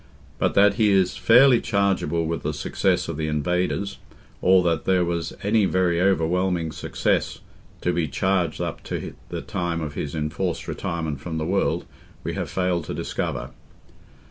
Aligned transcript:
But 0.39 0.55
that 0.55 0.73
he 0.81 0.89
is 0.89 1.15
fairly 1.15 1.61
chargeable 1.61 2.25
with 2.25 2.41
the 2.41 2.55
success 2.55 3.07
of 3.07 3.17
the 3.17 3.27
invaders—or 3.27 4.63
that 4.63 4.85
there 4.85 5.05
was 5.05 5.33
any 5.43 5.65
very 5.65 6.01
overwhelming 6.01 6.71
success 6.71 7.39
to 7.81 7.93
be 7.93 8.07
charged 8.07 8.59
up 8.61 8.81
to 8.85 9.13
the 9.29 9.41
time 9.43 9.79
of 9.79 9.93
his 9.93 10.15
enforced 10.15 10.67
retirement 10.67 11.19
from 11.21 11.37
the 11.37 11.45
world—we 11.45 12.33
have 12.33 12.49
failed 12.49 12.85
to 12.85 12.95
discover. 12.95 13.51